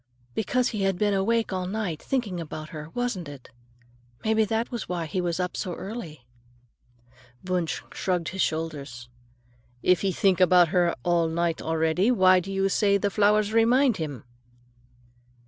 [0.33, 3.49] "Because he had been awake all night, thinking about her, wasn't it?
[4.23, 6.25] Maybe that was why he was up so early."
[7.45, 9.09] Wunsch shrugged his shoulders.
[9.83, 13.97] "If he think about her all night already, why do you say the flowers remind
[13.97, 14.23] him?"